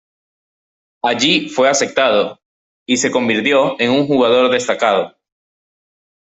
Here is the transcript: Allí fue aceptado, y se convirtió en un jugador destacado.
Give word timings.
Allí 1.03 1.47
fue 1.47 1.69
aceptado, 1.69 2.41
y 2.87 2.97
se 2.97 3.11
convirtió 3.11 3.79
en 3.79 3.91
un 3.91 4.07
jugador 4.07 4.49
destacado. 4.49 5.15